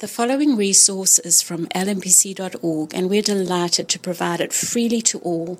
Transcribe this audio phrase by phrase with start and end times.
[0.00, 5.58] The following resource is from lmpc.org, and we're delighted to provide it freely to all.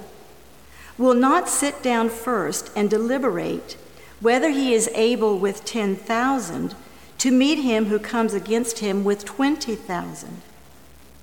[1.01, 3.75] will not sit down first and deliberate
[4.19, 6.75] whether he is able with 10,000
[7.17, 10.41] to meet him who comes against him with 20,000.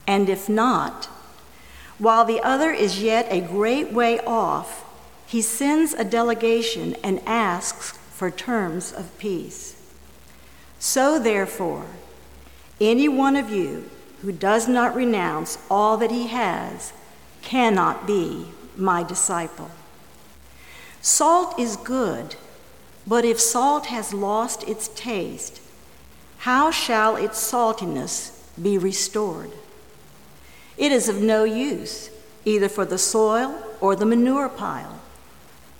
[0.06, 1.04] And if not,
[1.96, 4.84] while the other is yet a great way off,
[5.26, 9.80] he sends a delegation and asks for terms of peace.
[10.80, 11.86] So, therefore,
[12.80, 13.88] any one of you
[14.22, 16.92] who does not renounce all that he has
[17.42, 18.48] cannot be
[18.78, 19.70] my disciple.
[21.00, 22.36] Salt is good,
[23.06, 25.60] but if salt has lost its taste,
[26.38, 29.50] how shall its saltiness be restored?
[30.76, 32.10] It is of no use,
[32.44, 35.00] either for the soil or the manure pile.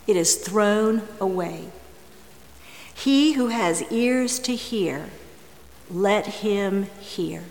[0.07, 1.69] It is thrown away.
[2.95, 5.11] He who has ears to hear,
[5.91, 7.45] let him hear.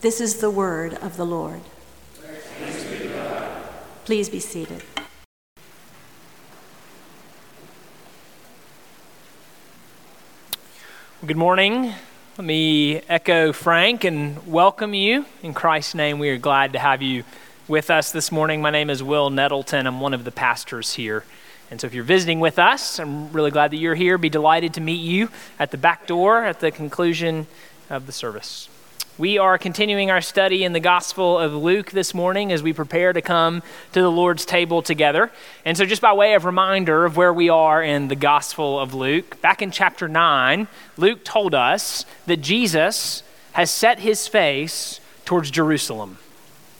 [0.00, 1.60] This is the word of the Lord.
[4.08, 4.82] Please be seated.
[11.26, 11.92] Good morning.
[12.38, 15.26] Let me echo Frank and welcome you.
[15.42, 17.22] In Christ's name, we are glad to have you
[17.68, 18.62] with us this morning.
[18.62, 19.86] My name is Will Nettleton.
[19.86, 21.24] I'm one of the pastors here.
[21.70, 24.16] And so if you're visiting with us, I'm really glad that you're here.
[24.16, 27.46] Be delighted to meet you at the back door at the conclusion
[27.90, 28.70] of the service.
[29.18, 33.12] We are continuing our study in the Gospel of Luke this morning as we prepare
[33.12, 35.32] to come to the Lord's table together.
[35.64, 38.94] And so, just by way of reminder of where we are in the Gospel of
[38.94, 43.24] Luke, back in chapter 9, Luke told us that Jesus
[43.54, 46.18] has set his face towards Jerusalem.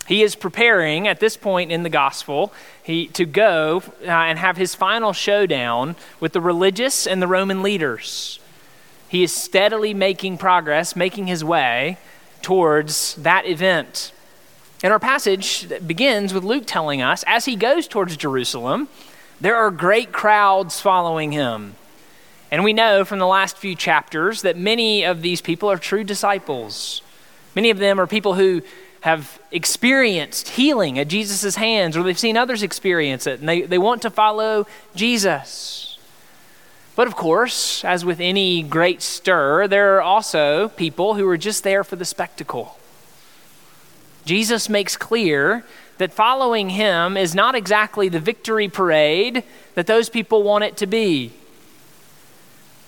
[0.07, 4.57] He is preparing at this point in the gospel he, to go uh, and have
[4.57, 8.39] his final showdown with the religious and the Roman leaders.
[9.09, 11.99] He is steadily making progress, making his way
[12.49, 14.11] towards that event.
[14.83, 18.89] And our passage begins with Luke telling us as he goes towards Jerusalem,
[19.39, 21.75] there are great crowds following him.
[22.51, 26.05] And we know from the last few chapters that many of these people are true
[26.05, 27.03] disciples.
[27.55, 28.63] Many of them are people who
[29.03, 33.77] have experienced healing at Jesus' hands, or they've seen others experience it, and they, they
[33.77, 35.88] want to follow Jesus.
[36.99, 41.63] But of course, as with any great stir, there are also people who are just
[41.63, 42.77] there for the spectacle.
[44.25, 45.65] Jesus makes clear
[45.99, 49.45] that following him is not exactly the victory parade
[49.77, 51.31] that those people want it to be.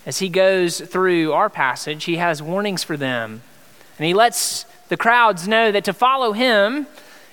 [0.04, 3.43] As he goes through our passage, he has warnings for them.
[3.97, 6.88] And he lets the crowds know that to follow him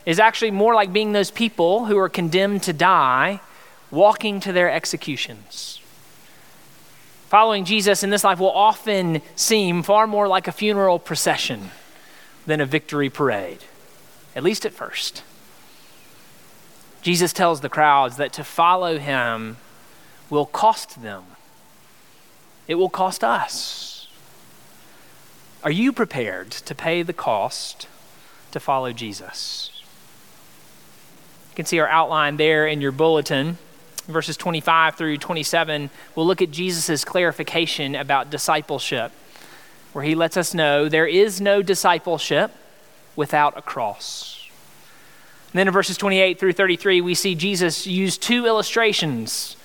[0.05, 3.39] is actually more like being those people who are condemned to die,
[3.89, 5.81] walking to their executions.
[7.27, 11.71] Following Jesus in this life will often seem far more like a funeral procession
[12.45, 13.59] than a victory parade,
[14.33, 15.23] at least at first.
[17.01, 19.57] Jesus tells the crowds that to follow him
[20.29, 21.23] will cost them,
[22.67, 24.07] it will cost us.
[25.63, 27.87] Are you prepared to pay the cost
[28.51, 29.83] to follow Jesus?
[31.51, 33.57] You can see our outline there in your bulletin
[34.07, 39.11] verses 25 through 27, we'll look at Jesus' clarification about discipleship,
[39.93, 42.51] where he lets us know there is no discipleship
[43.15, 44.49] without a cross.
[45.51, 49.55] And then in verses 28 through 33, we see Jesus use two illustrations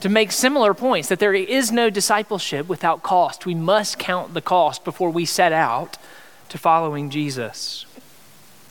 [0.00, 3.46] to make similar points that there is no discipleship without cost.
[3.46, 5.96] We must count the cost before we set out
[6.50, 7.86] to following Jesus.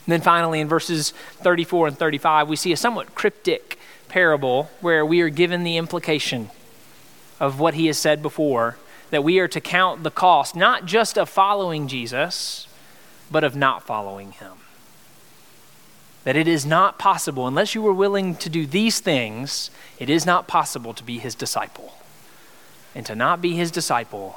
[0.06, 1.10] And then finally, in verses
[1.42, 3.78] 34 and 35, we see a somewhat cryptic
[4.14, 6.48] parable where we are given the implication
[7.40, 8.76] of what he has said before
[9.10, 12.68] that we are to count the cost, not just of following Jesus,
[13.28, 14.52] but of not following him.
[16.22, 19.68] That it is not possible, unless you are willing to do these things,
[19.98, 21.94] it is not possible to be his disciple.
[22.94, 24.36] And to not be his disciple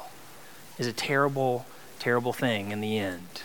[0.76, 1.66] is a terrible,
[2.00, 3.42] terrible thing in the end.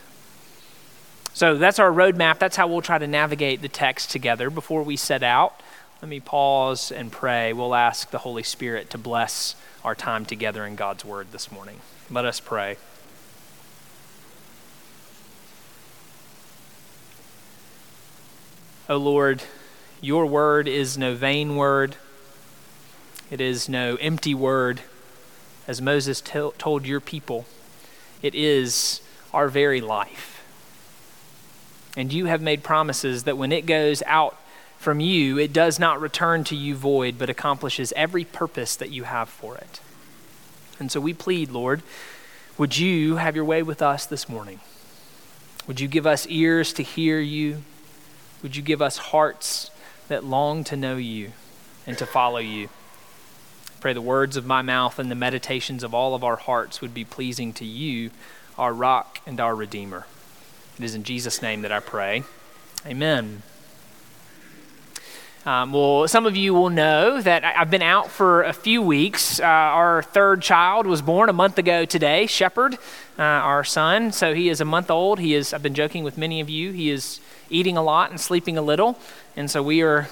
[1.36, 2.40] So that's our roadmap.
[2.40, 5.62] That's how we'll try to navigate the text together before we set out.
[6.04, 7.54] Let me pause and pray.
[7.54, 9.56] We'll ask the Holy Spirit to bless
[9.86, 11.80] our time together in God's Word this morning.
[12.12, 12.76] Let us pray.
[18.90, 19.44] O Lord,
[20.02, 21.96] your word is no vain word.
[23.32, 24.82] It is no empty word,
[25.70, 27.46] as Moses t- told your people.
[28.22, 29.00] It is
[29.34, 30.44] our very life.
[31.96, 34.38] And you have made promises that when it goes out
[34.84, 39.04] from you, it does not return to you void, but accomplishes every purpose that you
[39.04, 39.80] have for it.
[40.80, 41.82] And so we plead, Lord,
[42.58, 44.60] would you have your way with us this morning?
[45.66, 47.64] Would you give us ears to hear you?
[48.42, 49.72] Would you give us hearts
[50.10, 51.32] that long to know you
[51.88, 52.70] and to follow you?
[53.80, 56.94] Pray the words of my mouth and the meditations of all of our hearts would
[56.94, 58.12] be pleasing to you,
[58.58, 60.06] our rock and our redeemer.
[60.78, 62.24] It is in Jesus' name that I pray.
[62.86, 63.44] Amen.
[65.46, 69.42] Um, well, some of you will know that I've been out for a few weeks.
[69.42, 72.76] Uh, our third child was born a month ago today, Shepherd,
[73.20, 74.14] uh, our son.
[74.14, 75.20] So he is a month old.
[75.20, 77.20] He is, I've been joking with many of you, he is
[77.50, 78.98] eating a lot and sleeping a little.
[79.36, 80.08] And so we are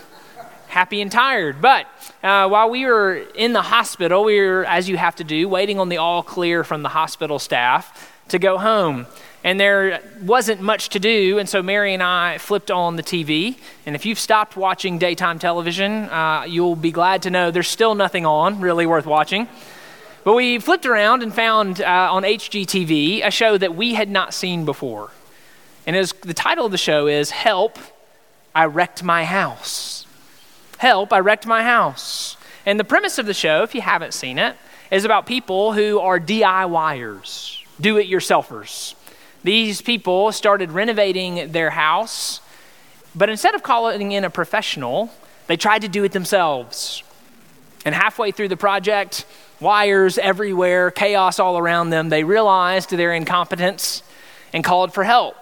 [0.68, 1.62] happy and tired.
[1.62, 1.86] But
[2.22, 5.80] uh, while we were in the hospital, we were, as you have to do, waiting
[5.80, 9.06] on the all clear from the hospital staff to go home
[9.44, 13.58] and there wasn't much to do, and so Mary and I flipped on the TV.
[13.86, 17.96] And if you've stopped watching daytime television, uh, you'll be glad to know there's still
[17.96, 19.48] nothing on really worth watching.
[20.24, 24.36] But we flipped around and found uh, on HGTV a show that we had not
[24.36, 25.10] seen before.
[25.88, 27.80] And was, the title of the show is Help,
[28.54, 30.06] I Wrecked My House.
[30.78, 32.38] Help, I Wrecked My House.
[32.68, 34.56] And the premise of the show, if you haven't seen it,
[34.92, 38.96] is about people who are DIYers, do it yourselfers.
[39.44, 42.42] These people started renovating their house,
[43.16, 45.12] but instead of calling in a professional,
[45.48, 47.04] they tried to do it themselves.
[47.84, 49.26] And halfway through the project,
[49.60, 54.04] wires everywhere, chaos all around them, they realized their incompetence
[54.54, 55.36] and called for help.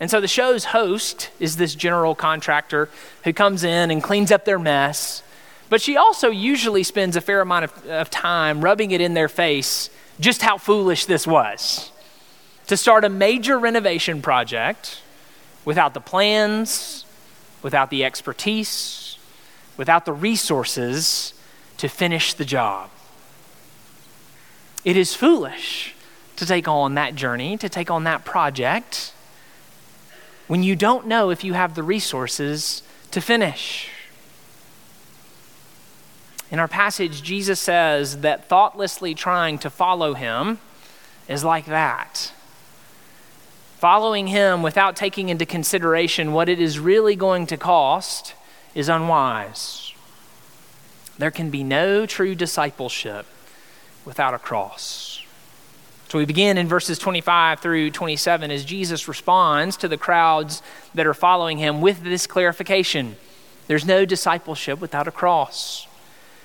[0.00, 2.88] And so the show's host is this general contractor
[3.22, 5.22] who comes in and cleans up their mess.
[5.70, 9.28] But she also usually spends a fair amount of, of time rubbing it in their
[9.28, 9.90] face
[10.20, 11.90] just how foolish this was
[12.66, 15.02] to start a major renovation project
[15.64, 17.04] without the plans,
[17.62, 19.18] without the expertise,
[19.76, 21.34] without the resources
[21.76, 22.90] to finish the job.
[24.84, 25.94] It is foolish
[26.36, 29.12] to take on that journey, to take on that project,
[30.46, 33.88] when you don't know if you have the resources to finish.
[36.54, 40.60] In our passage, Jesus says that thoughtlessly trying to follow him
[41.26, 42.32] is like that.
[43.78, 48.34] Following him without taking into consideration what it is really going to cost
[48.72, 49.92] is unwise.
[51.18, 53.26] There can be no true discipleship
[54.04, 55.24] without a cross.
[56.08, 60.62] So we begin in verses 25 through 27 as Jesus responds to the crowds
[60.94, 63.16] that are following him with this clarification
[63.66, 65.88] there's no discipleship without a cross.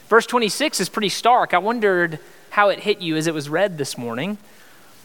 [0.09, 1.53] Verse 26 is pretty stark.
[1.53, 4.39] I wondered how it hit you as it was read this morning.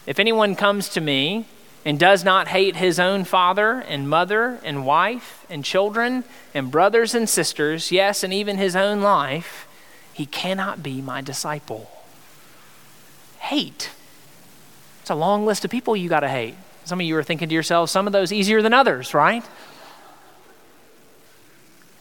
[0.06, 1.46] If anyone comes to me
[1.84, 7.14] and does not hate his own father and mother and wife and children and brothers
[7.14, 9.68] and sisters, yes, and even his own life,
[10.14, 11.90] he cannot be my disciple.
[13.40, 13.90] Hate.
[15.02, 16.54] It's a long list of people you got to hate.
[16.86, 19.44] Some of you are thinking to yourselves, some of those easier than others, right?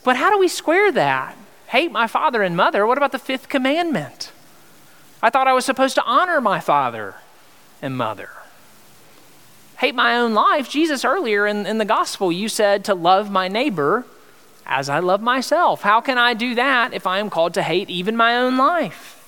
[0.04, 1.36] But how do we square that?
[1.74, 2.86] Hate my father and mother.
[2.86, 4.32] What about the fifth commandment?
[5.22, 7.16] I thought I was supposed to honor my father
[7.82, 8.30] and mother
[9.84, 10.68] hate my own life.
[10.70, 14.06] Jesus, earlier in, in the gospel, you said to love my neighbor
[14.64, 15.82] as I love myself.
[15.82, 19.20] How can I do that if I am called to hate even my own life?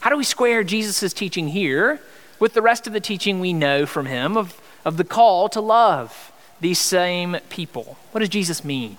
[0.00, 2.00] How do we square Jesus' teaching here
[2.40, 5.60] with the rest of the teaching we know from him of, of the call to
[5.60, 7.96] love these same people?
[8.10, 8.96] What does Jesus mean?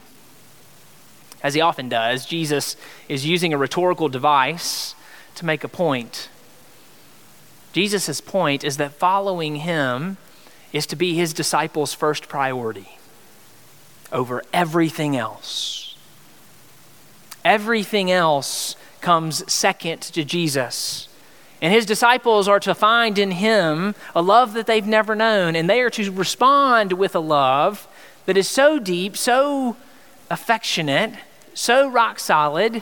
[1.44, 2.78] As he often does, Jesus
[3.10, 4.96] is using a rhetorical device
[5.36, 6.30] to make a point.
[7.74, 10.18] Jesus' point is that following him
[10.72, 12.98] is to be his disciples' first priority
[14.12, 15.98] over everything else.
[17.44, 21.10] Everything else comes second to Jesus.
[21.62, 25.70] And his disciples are to find in him a love that they've never known, and
[25.70, 27.88] they are to respond with a love
[28.26, 29.76] that is so deep, so
[30.30, 31.14] affectionate,
[31.54, 32.82] so rock solid,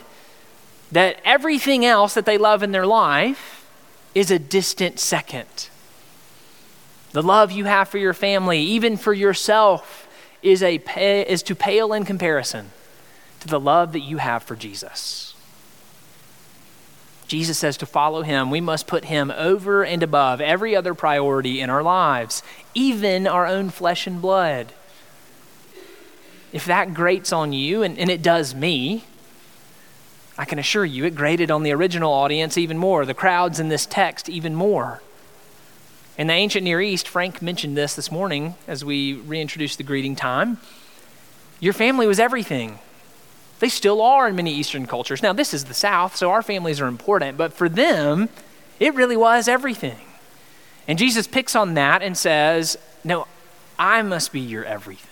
[0.90, 3.66] that everything else that they love in their life
[4.14, 5.68] is a distant second.
[7.12, 10.08] The love you have for your family, even for yourself,
[10.42, 10.76] is, a,
[11.30, 12.70] is to pale in comparison
[13.40, 15.34] to the love that you have for Jesus.
[17.26, 21.60] Jesus says to follow him, we must put him over and above every other priority
[21.60, 22.42] in our lives,
[22.74, 24.72] even our own flesh and blood.
[26.52, 29.04] If that grates on you, and, and it does me,
[30.36, 33.68] I can assure you it grated on the original audience even more, the crowds in
[33.68, 35.02] this text even more.
[36.18, 40.14] In the ancient Near East, Frank mentioned this this morning as we reintroduced the greeting
[40.14, 40.58] time.
[41.58, 42.78] Your family was everything.
[43.60, 45.22] They still are in many Eastern cultures.
[45.22, 48.28] Now, this is the South, so our families are important, but for them,
[48.80, 50.00] it really was everything.
[50.88, 53.26] And Jesus picks on that and says, No,
[53.78, 55.11] I must be your everything.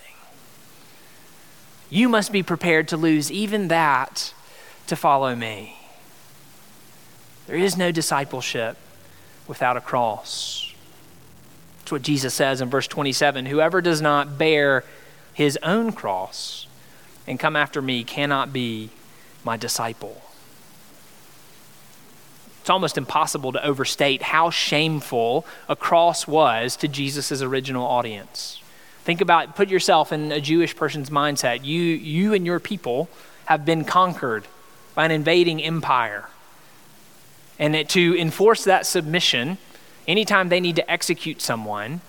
[1.90, 4.32] You must be prepared to lose even that
[4.86, 5.76] to follow me.
[7.48, 8.76] There is no discipleship
[9.48, 10.72] without a cross.
[11.80, 14.84] That's what Jesus says in verse 27 Whoever does not bear
[15.34, 16.68] his own cross
[17.26, 18.90] and come after me cannot be
[19.44, 20.22] my disciple.
[22.60, 28.62] It's almost impossible to overstate how shameful a cross was to Jesus' original audience.
[29.10, 31.64] Think about, put yourself in a Jewish person's mindset.
[31.64, 33.08] You, you and your people
[33.46, 34.46] have been conquered
[34.94, 36.28] by an invading empire.
[37.58, 39.58] And it, to enforce that submission,
[40.06, 42.02] anytime they need to execute someone,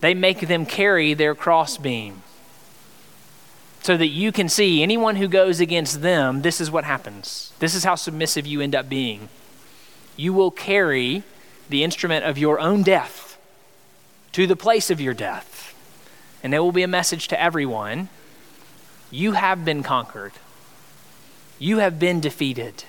[0.00, 2.22] they make them carry their crossbeam
[3.82, 7.52] so that you can see anyone who goes against them, this is what happens.
[7.60, 9.28] This is how submissive you end up being.
[10.16, 11.22] You will carry
[11.68, 13.38] the instrument of your own death
[14.32, 15.66] to the place of your death.
[16.46, 18.08] And it will be a message to everyone
[19.10, 20.30] you have been conquered,
[21.58, 22.84] you have been defeated,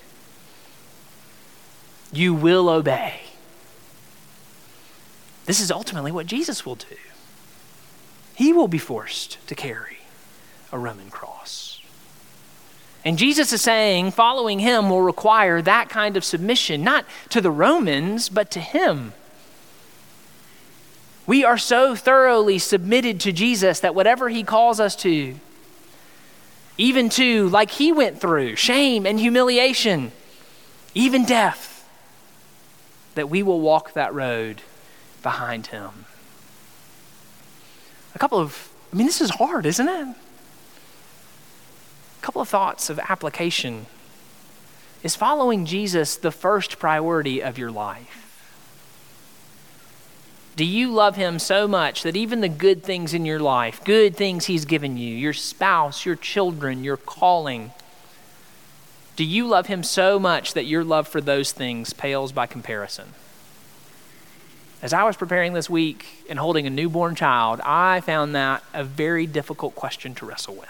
[2.14, 3.22] you will obey.
[5.48, 6.98] This is ultimately what Jesus will do.
[8.36, 10.02] He will be forced to carry
[10.72, 11.82] a Roman cross.
[13.04, 17.50] And Jesus is saying following him will require that kind of submission, not to the
[17.50, 19.14] Romans, but to him.
[21.28, 25.36] We are so thoroughly submitted to Jesus that whatever he calls us to,
[26.78, 30.14] even to, like he went through, shame and humiliation,
[30.96, 31.88] even death,
[33.16, 34.62] that we will walk that road
[35.22, 36.06] behind him.
[38.16, 40.08] A couple of, I mean, this is hard, isn't it?
[40.08, 40.16] A
[42.22, 43.88] couple of thoughts of application.
[45.04, 48.27] Is following Jesus the first priority of your life?
[50.58, 54.16] Do you love him so much that even the good things in your life, good
[54.16, 57.72] things he's given you, your spouse, your children, your calling,
[59.16, 63.10] do you love him so much that your love for those things pales by comparison?
[64.82, 68.84] As I was preparing this week and holding a newborn child, I found that a
[68.84, 70.70] very difficult question to wrestle with.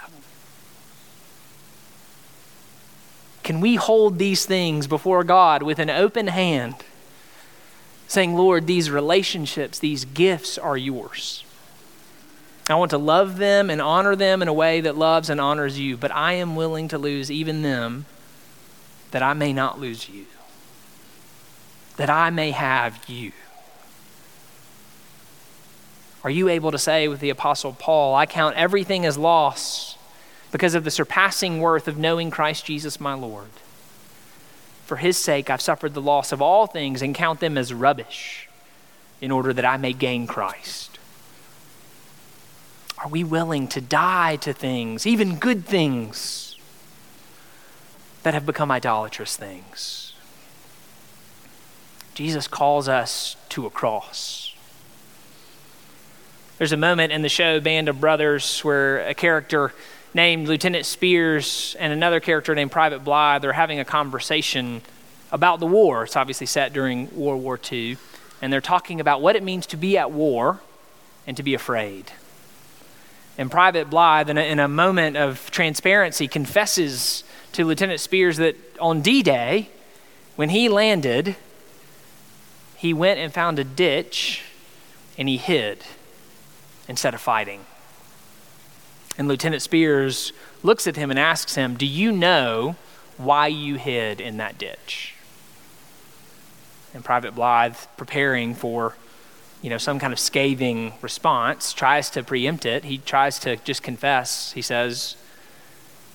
[3.42, 6.74] Can we hold these things before God with an open hand?
[8.08, 11.44] Saying, Lord, these relationships, these gifts are yours.
[12.70, 15.78] I want to love them and honor them in a way that loves and honors
[15.78, 18.06] you, but I am willing to lose even them
[19.10, 20.26] that I may not lose you,
[21.96, 23.32] that I may have you.
[26.24, 29.96] Are you able to say with the Apostle Paul, I count everything as loss
[30.50, 33.48] because of the surpassing worth of knowing Christ Jesus my Lord?
[34.88, 38.48] For his sake, I've suffered the loss of all things and count them as rubbish
[39.20, 40.98] in order that I may gain Christ.
[42.96, 46.56] Are we willing to die to things, even good things,
[48.22, 50.14] that have become idolatrous things?
[52.14, 54.54] Jesus calls us to a cross.
[56.56, 59.74] There's a moment in the show Band of Brothers where a character
[60.14, 64.82] named Lieutenant Speirs and another character named Private Blithe, they're having a conversation
[65.30, 66.04] about the war.
[66.04, 67.96] It's obviously set during World War II.
[68.40, 70.60] And they're talking about what it means to be at war
[71.26, 72.12] and to be afraid.
[73.36, 78.56] And Private Blithe, in a, in a moment of transparency, confesses to Lieutenant Speirs that
[78.80, 79.70] on D Day,
[80.36, 81.36] when he landed,
[82.76, 84.42] he went and found a ditch
[85.16, 85.84] and he hid
[86.88, 87.64] instead of fighting.
[89.18, 90.32] And Lieutenant Speirs
[90.62, 92.76] looks at him and asks him, Do you know
[93.16, 95.16] why you hid in that ditch?
[96.94, 98.94] And Private Blithe, preparing for
[99.60, 102.84] you know, some kind of scathing response, tries to preempt it.
[102.84, 104.52] He tries to just confess.
[104.52, 105.16] He says,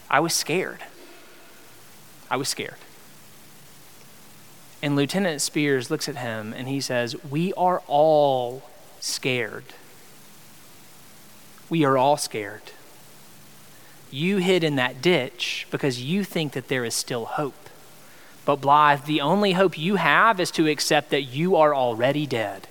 [0.10, 0.80] I was scared.
[2.32, 2.78] I was scared.
[4.82, 8.64] And Lieutenant Speirs looks at him and he says, We are all
[9.02, 9.66] scared.
[11.70, 12.62] We are all scared.
[14.14, 17.68] You hid in that ditch because you think that there is still hope.
[18.46, 22.68] But Blithe, the only hope you have is to accept that you are already dead.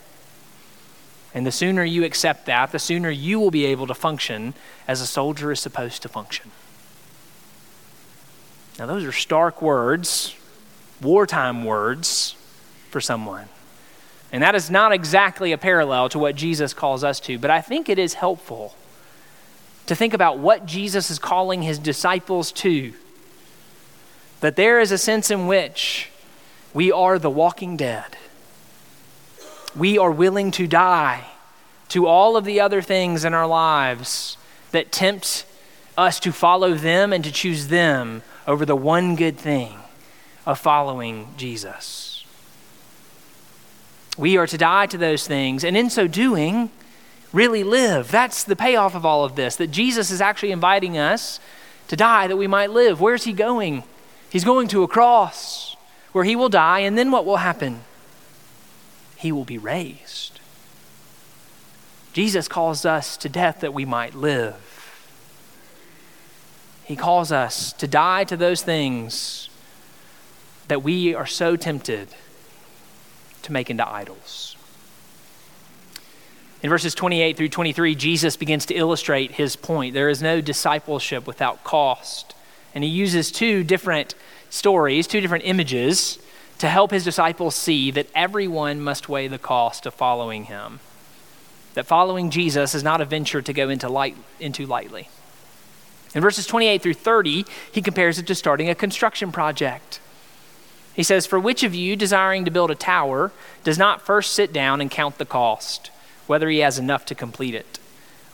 [1.35, 4.55] And the sooner you accept that, the sooner you will be able to function
[4.87, 6.53] as a soldier is supposed to function.
[8.79, 10.37] Now, those are stark words,
[11.01, 12.37] wartime words
[12.89, 13.49] for someone.
[14.31, 17.61] And that is not exactly a parallel to what Jesus calls us to, but I
[17.61, 18.77] think it is helpful
[19.87, 22.93] to think about what Jesus is calling his disciples to.
[24.41, 26.11] That there is a sense in which
[26.75, 28.17] we are the walking dead
[29.77, 31.25] we are willing to die
[31.89, 34.37] to all of the other things in our lives
[34.71, 35.45] that tempt
[35.97, 39.79] us to follow them and to choose them over the one good thing
[40.47, 42.25] of following Jesus.
[44.19, 46.71] We are to die to those things, and in so doing,
[47.33, 48.11] really live.
[48.11, 51.41] That's the payoff of all of this, that Jesus is actually inviting us
[51.89, 53.01] to die that we might live.
[53.01, 53.85] Where's he going?
[54.31, 55.77] He's going to a cross
[56.13, 57.81] where he will die, and then what will happen?
[59.23, 60.41] he will be raised.
[62.13, 64.57] Jesus calls us to death that we might live.
[66.85, 69.49] He calls us to die to those things
[70.67, 72.09] that we are so tempted
[73.43, 74.57] to make into idols.
[76.63, 79.95] In verses 28 through 23, Jesus begins to illustrate his point.
[79.95, 82.35] There is no discipleship without cost.
[82.75, 84.15] And he uses two different
[84.49, 86.19] stories, two different images
[86.59, 90.79] to help his disciples see that everyone must weigh the cost of following him.
[91.75, 95.09] That following Jesus is not a venture to go into, light, into lightly.
[96.15, 99.99] In verses 28 through 30, he compares it to starting a construction project.
[100.95, 103.33] He says, For which of you, desiring to build a tower,
[103.65, 105.91] does not first sit down and count the cost,
[106.27, 107.79] whether he has enough to complete it?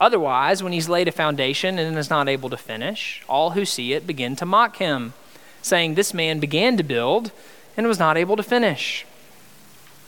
[0.00, 3.92] Otherwise, when he's laid a foundation and is not able to finish, all who see
[3.92, 5.12] it begin to mock him,
[5.60, 7.32] saying, This man began to build
[7.76, 9.04] and was not able to finish.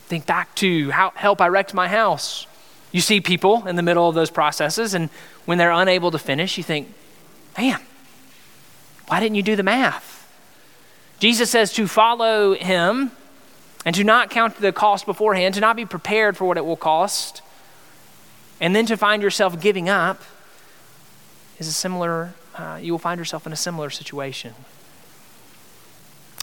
[0.05, 2.47] Think back to how help I wrecked my house.
[2.91, 5.09] You see people in the middle of those processes, and
[5.45, 6.93] when they're unable to finish, you think,
[7.57, 7.79] man,
[9.07, 10.27] why didn't you do the math?
[11.19, 13.11] Jesus says to follow him
[13.85, 16.77] and to not count the cost beforehand, to not be prepared for what it will
[16.77, 17.41] cost,
[18.61, 20.21] and then to find yourself giving up
[21.57, 24.53] is a similar, uh, you will find yourself in a similar situation.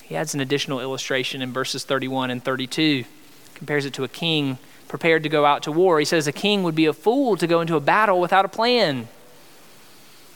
[0.02, 3.04] He adds an additional illustration in verses 31 and 32,
[3.54, 5.98] compares it to a king prepared to go out to war.
[5.98, 8.48] He says a king would be a fool to go into a battle without a
[8.48, 9.08] plan,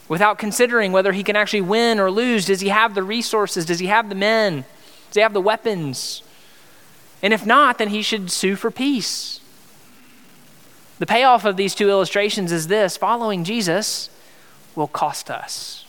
[0.09, 2.45] without considering whether he can actually win or lose.
[2.45, 3.65] Does he have the resources?
[3.65, 4.65] Does he have the men?
[5.09, 6.23] Does he have the weapons?
[7.23, 9.41] And if not, then he should sue for peace.
[10.99, 14.11] The payoff of these two illustrations is this following Jesus
[14.75, 15.85] will cost us.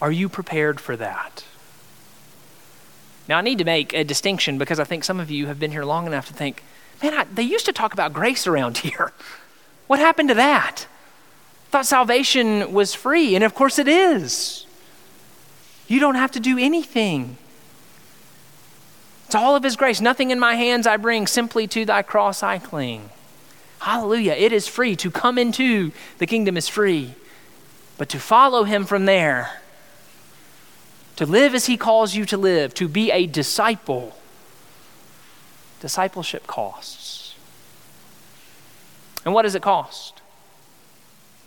[0.00, 1.44] Are you prepared for that?
[3.28, 5.70] Now, I need to make a distinction because I think some of you have been
[5.70, 6.62] here long enough to think,
[7.02, 9.12] man, I, they used to talk about grace around here.
[9.86, 10.86] What happened to that?
[11.70, 14.66] Thought salvation was free, and of course it is.
[15.88, 17.36] You don't have to do anything.
[19.26, 20.00] It's all of His grace.
[20.00, 23.10] Nothing in my hands I bring, simply to thy cross I cling.
[23.84, 24.32] Hallelujah.
[24.32, 24.96] It is free.
[24.96, 27.16] To come into the kingdom is free.
[27.98, 29.60] But to follow Him from there,
[31.16, 34.16] to live as he calls you to live, to be a disciple.
[35.80, 37.36] Discipleship costs.
[39.22, 40.22] And what does it cost?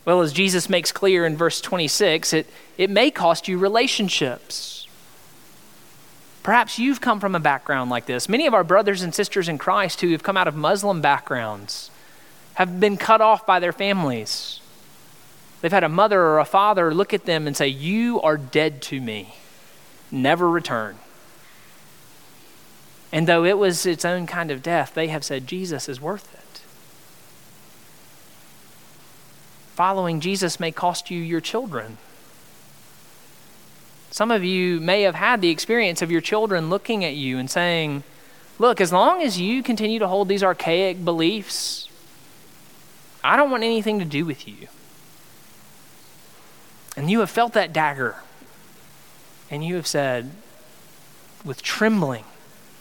[0.04, 2.46] Well, as Jesus makes clear in verse 26, it,
[2.78, 4.86] it may cost you relationships.
[6.44, 8.28] Perhaps you've come from a background like this.
[8.28, 11.90] Many of our brothers and sisters in Christ who have come out of Muslim backgrounds
[12.58, 14.60] have been cut off by their families.
[15.60, 18.82] They've had a mother or a father look at them and say, You are dead
[18.82, 19.34] to me
[20.10, 20.96] never return.
[23.12, 26.34] And though it was its own kind of death, they have said Jesus is worth
[26.34, 26.48] it.
[29.78, 31.98] following Jesus may cost you your children.
[34.10, 37.48] Some of you may have had the experience of your children looking at you and
[37.48, 38.02] saying,
[38.58, 41.87] Look, as long as you continue to hold these archaic beliefs,
[43.22, 44.68] I don't want anything to do with you.
[46.96, 48.16] And you have felt that dagger.
[49.50, 50.32] And you have said,
[51.44, 52.24] with trembling,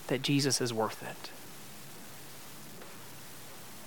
[0.08, 1.30] that Jesus is worth it.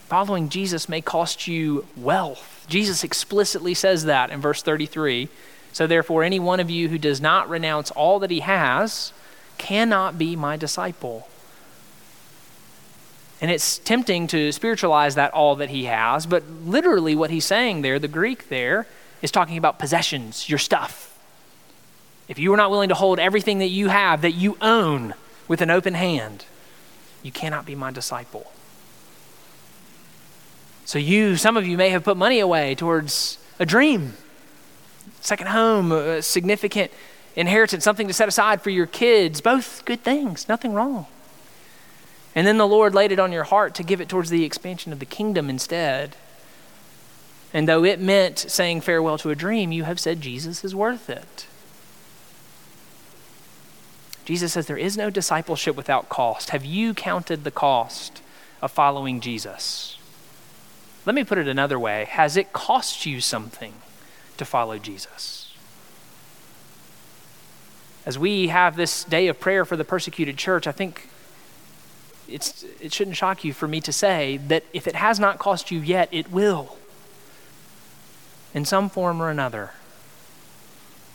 [0.08, 2.66] Following Jesus may cost you wealth.
[2.68, 5.28] Jesus explicitly says that in verse 33.
[5.72, 9.12] So, therefore, any one of you who does not renounce all that he has
[9.56, 11.28] cannot be my disciple.
[13.40, 17.82] And it's tempting to spiritualize that all that he has, but literally what he's saying
[17.82, 18.86] there, the Greek there,
[19.22, 21.18] is talking about possessions, your stuff.
[22.28, 25.14] If you are not willing to hold everything that you have, that you own,
[25.50, 26.44] with an open hand,
[27.24, 28.52] you cannot be my disciple.
[30.84, 34.14] So, you, some of you may have put money away towards a dream,
[35.20, 36.92] second home, a significant
[37.34, 39.40] inheritance, something to set aside for your kids.
[39.40, 41.06] Both good things, nothing wrong.
[42.34, 44.92] And then the Lord laid it on your heart to give it towards the expansion
[44.92, 46.16] of the kingdom instead.
[47.52, 51.10] And though it meant saying farewell to a dream, you have said Jesus is worth
[51.10, 51.46] it.
[54.24, 56.50] Jesus says there is no discipleship without cost.
[56.50, 58.22] Have you counted the cost
[58.62, 59.98] of following Jesus?
[61.04, 63.74] Let me put it another way Has it cost you something
[64.36, 65.52] to follow Jesus?
[68.06, 71.08] As we have this day of prayer for the persecuted church, I think
[72.30, 75.70] it's, it shouldn't shock you for me to say that if it has not cost
[75.70, 76.76] you yet, it will
[78.54, 79.70] in some form or another.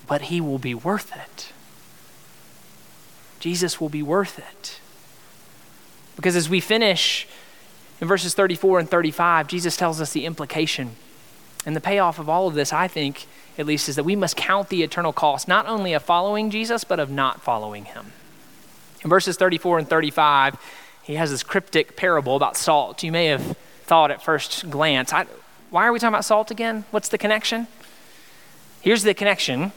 [0.07, 1.51] But he will be worth it.
[3.39, 4.79] Jesus will be worth it.
[6.15, 7.27] Because as we finish
[7.99, 10.95] in verses 34 and 35, Jesus tells us the implication.
[11.65, 14.37] And the payoff of all of this, I think, at least, is that we must
[14.37, 18.13] count the eternal cost, not only of following Jesus, but of not following him.
[19.03, 20.57] In verses 34 and 35,
[21.05, 23.03] he has this cryptic parable about salt.
[23.03, 25.13] You may have thought at first glance,
[25.69, 26.85] why are we talking about salt again?
[26.91, 27.67] What's the connection?
[28.81, 29.71] Here's the connection.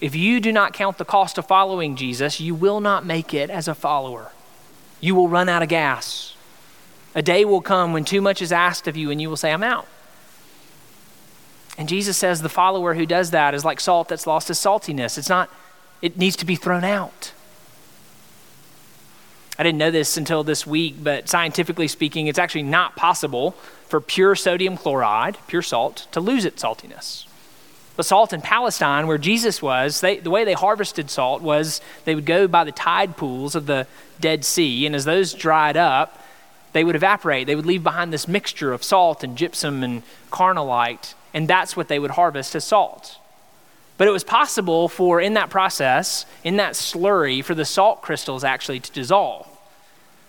[0.00, 3.50] If you do not count the cost of following Jesus, you will not make it
[3.50, 4.32] as a follower
[5.04, 6.34] you will run out of gas.
[7.14, 9.52] A day will come when too much is asked of you and you will say,
[9.52, 9.86] I'm out.
[11.76, 15.18] And Jesus says the follower who does that is like salt that's lost its saltiness.
[15.18, 15.50] It's not,
[16.00, 17.32] it needs to be thrown out.
[19.58, 23.52] I didn't know this until this week, but scientifically speaking, it's actually not possible
[23.88, 27.26] for pure sodium chloride, pure salt, to lose its saltiness.
[27.96, 32.16] But salt in Palestine, where Jesus was, they, the way they harvested salt was they
[32.16, 33.86] would go by the tide pools of the
[34.18, 36.20] Dead Sea, and as those dried up,
[36.72, 37.46] they would evaporate.
[37.46, 41.86] They would leave behind this mixture of salt and gypsum and carnallite, and that's what
[41.86, 43.18] they would harvest as salt.
[43.96, 48.42] But it was possible for, in that process, in that slurry, for the salt crystals
[48.42, 49.46] actually to dissolve.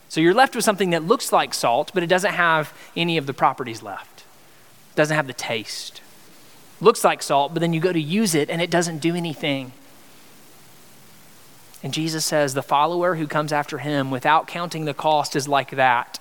[0.10, 3.26] So you're left with something that looks like salt, but it doesn't have any of
[3.26, 4.22] the properties left.
[4.22, 6.02] It doesn't have the taste
[6.82, 9.72] looks like salt, but then you go to use it and it doesn't do anything.
[11.84, 15.72] And Jesus says the follower who comes after him without counting the cost is like
[15.72, 16.20] that.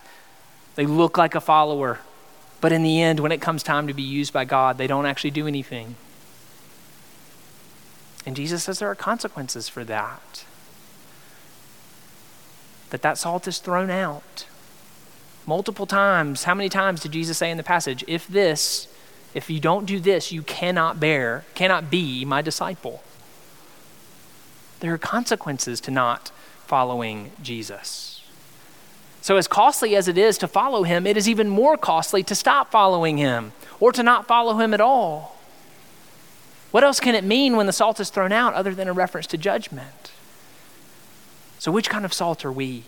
[0.75, 2.01] They look like a follower,
[2.61, 5.07] but in the end, when it comes time to be used by God, they don't
[5.07, 5.95] actually do anything.
[8.27, 10.45] And Jesus says there are consequences for that.
[12.91, 14.47] That that salt is thrown out.
[15.47, 16.45] Multiple times.
[16.45, 18.89] How many times did Jesus say in the passage, if this
[19.35, 23.03] if you don't do this, you cannot bear, cannot be my disciple.
[24.79, 26.31] There are consequences to not
[26.67, 28.23] following Jesus.
[29.21, 32.35] So, as costly as it is to follow him, it is even more costly to
[32.35, 35.34] stop following him or to not follow him at all.
[36.75, 39.29] What else can it mean when the salt is thrown out other than a reference
[39.29, 40.11] to judgment?
[41.61, 42.83] So, which kind of salt are we?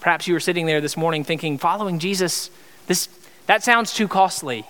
[0.00, 2.50] Perhaps you were sitting there this morning thinking, following Jesus,
[2.86, 3.10] this,
[3.44, 4.64] that sounds too costly.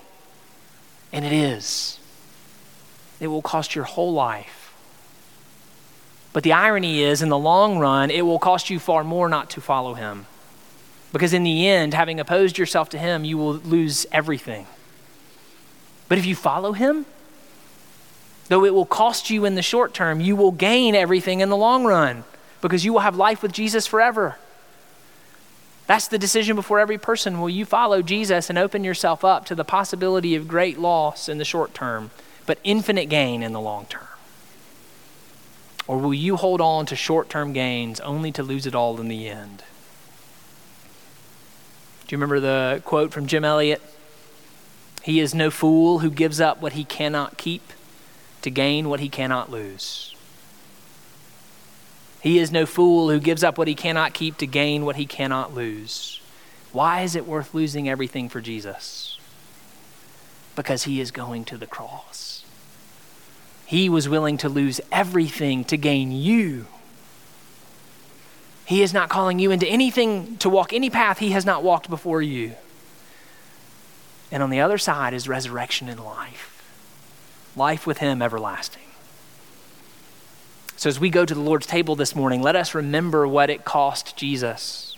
[1.13, 2.01] And it is.
[3.21, 4.75] It will cost your whole life.
[6.33, 9.51] But the irony is, in the long run, it will cost you far more not
[9.51, 10.27] to follow him.
[11.13, 14.67] Because in the end, having opposed yourself to him, you will lose everything.
[16.09, 17.07] But if you follow him,
[18.51, 21.57] though it will cost you in the short term, you will gain everything in the
[21.57, 22.25] long run
[22.61, 24.37] because you will have life with Jesus forever.
[25.87, 27.41] That's the decision before every person.
[27.41, 31.39] Will you follow Jesus and open yourself up to the possibility of great loss in
[31.39, 32.11] the short term,
[32.45, 34.09] but infinite gain in the long term?
[35.87, 39.07] Or will you hold on to short term gains only to lose it all in
[39.07, 39.63] the end?
[42.09, 43.81] Do you remember the quote from Jim Elliot?
[45.05, 47.63] He is no fool who gives up what he cannot keep
[48.43, 50.15] to gain what he cannot lose.
[52.21, 55.07] He is no fool who gives up what he cannot keep to gain what he
[55.07, 56.21] cannot lose.
[56.73, 59.19] Why is it worth losing everything for Jesus?
[60.55, 62.45] Because he is going to the cross.
[63.65, 66.67] He was willing to lose everything to gain you.
[68.67, 71.89] He is not calling you into anything to walk any path he has not walked
[71.89, 72.53] before you.
[74.31, 76.50] And on the other side is resurrection and life
[77.57, 78.83] life with him everlasting.
[80.77, 83.67] So, as we go to the Lord's table this morning, let us remember what it
[83.67, 84.97] cost Jesus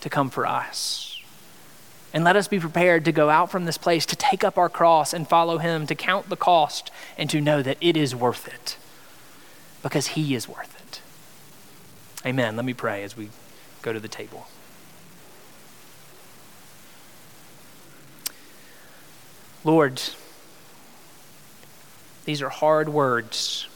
[0.00, 1.20] to come for us.
[2.12, 4.68] And let us be prepared to go out from this place to take up our
[4.68, 8.48] cross and follow Him, to count the cost, and to know that it is worth
[8.48, 8.76] it
[9.82, 11.00] because He is worth it.
[12.26, 12.56] Amen.
[12.56, 13.30] Let me pray as we
[13.80, 14.48] go to the table.
[19.64, 20.02] Lord,
[22.24, 23.68] these are hard words.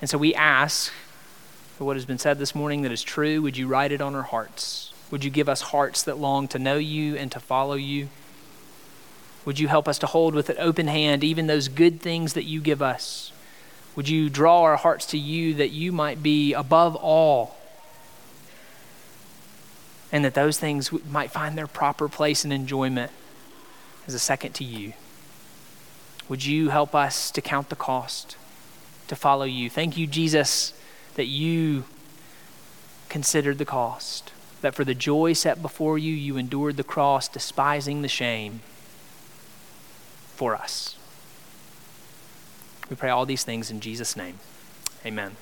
[0.00, 0.92] And so we ask
[1.76, 3.42] for what has been said this morning that is true.
[3.42, 4.92] Would you write it on our hearts?
[5.10, 8.08] Would you give us hearts that long to know you and to follow you?
[9.44, 12.44] Would you help us to hold with an open hand even those good things that
[12.44, 13.32] you give us?
[13.96, 17.56] Would you draw our hearts to you that you might be above all?
[20.12, 23.10] And that those things might find their proper place and enjoyment
[24.06, 24.92] as a second to you.
[26.30, 28.36] Would you help us to count the cost?
[29.10, 29.68] to follow you.
[29.68, 30.72] Thank you, Jesus,
[31.16, 31.82] that you
[33.08, 38.02] considered the cost, that for the joy set before you, you endured the cross, despising
[38.02, 38.60] the shame
[40.36, 40.96] for us.
[42.88, 44.38] We pray all these things in Jesus' name.
[45.04, 45.34] Amen.